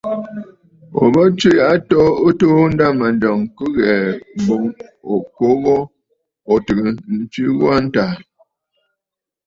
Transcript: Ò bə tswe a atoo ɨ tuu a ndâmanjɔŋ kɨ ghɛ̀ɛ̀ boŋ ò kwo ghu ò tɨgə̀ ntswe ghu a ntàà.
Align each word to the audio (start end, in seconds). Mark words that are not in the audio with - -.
Ò 1.01 1.03
bə 1.13 1.23
tswe 1.37 1.51
a 1.63 1.67
atoo 1.73 2.09
ɨ 2.27 2.29
tuu 2.39 2.57
a 2.65 2.71
ndâmanjɔŋ 2.73 3.39
kɨ 3.55 3.65
ghɛ̀ɛ̀ 3.75 4.19
boŋ 4.45 4.63
ò 5.13 5.15
kwo 5.35 5.47
ghu 5.63 5.77
ò 6.51 6.55
tɨgə̀ 6.65 6.89
ntswe 7.21 7.45
ghu 7.57 7.65
a 7.75 7.77
ntàà. 7.85 8.13